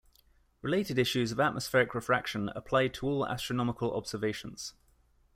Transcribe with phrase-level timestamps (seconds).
[0.63, 4.73] Related issues of atmospheric refraction applied to all astronomical observations.